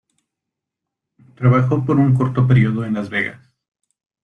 Trabajó 1.35 1.85
por 1.85 1.99
un 1.99 2.15
corto 2.15 2.47
período 2.47 2.83
en 2.83 2.95
Las 2.95 3.07
Vegas. 3.11 3.39